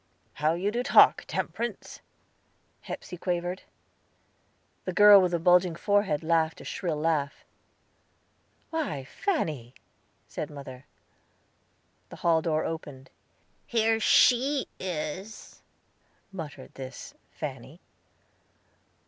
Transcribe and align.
"How 0.33 0.55
you 0.55 0.71
do 0.71 0.81
talk, 0.81 1.25
Temperance," 1.27 1.99
Hepsey 2.79 3.17
quavered. 3.17 3.61
The 4.85 4.93
girl 4.93 5.21
with 5.21 5.29
the 5.31 5.37
bulging 5.37 5.75
forehead 5.75 6.23
laughed 6.23 6.59
a 6.59 6.63
shrill 6.65 6.95
laugh. 6.97 7.45
"Why, 8.71 9.03
Fanny!" 9.05 9.75
said 10.27 10.49
mother. 10.49 10.87
The 12.09 12.15
hall 12.25 12.41
door 12.41 12.65
opened. 12.65 13.11
"Here 13.67 13.99
she 13.99 14.65
is," 14.79 15.61
muttered 16.31 16.73
this 16.73 17.13
Fanny. 17.29 17.79